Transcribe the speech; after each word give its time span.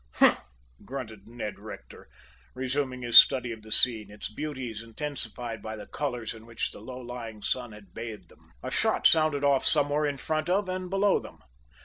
"Humph!" 0.13 0.39
grunted 0.83 1.27
Ned 1.27 1.59
Rector, 1.59 2.09
resuming 2.55 3.03
his 3.03 3.15
study 3.15 3.51
of 3.51 3.61
the 3.61 3.71
scene, 3.71 4.09
its 4.09 4.33
beauties 4.33 4.81
intensified 4.81 5.61
by 5.61 5.75
the 5.75 5.85
colors 5.85 6.33
in 6.33 6.47
which 6.47 6.71
the 6.71 6.79
low 6.79 6.97
lying 6.99 7.43
sun 7.43 7.71
had 7.71 7.93
bathed 7.93 8.29
them. 8.29 8.51
A 8.63 8.71
shot 8.71 9.05
sounded 9.05 9.43
off 9.43 9.63
somewhere 9.63 10.07
in 10.07 10.17
front 10.17 10.49
of 10.49 10.67
and 10.67 10.89
below 10.89 11.19
them. 11.19 11.37